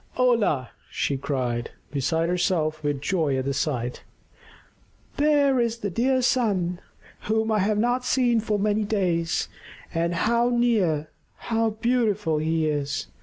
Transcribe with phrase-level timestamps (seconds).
[0.13, 4.01] "Hola!" she cried, beside herself with joy at the sight.
[5.17, 6.79] "There is the dear sun,
[7.25, 9.47] whom I have not seen for many days.
[9.93, 13.09] And how near, how beautiful he is!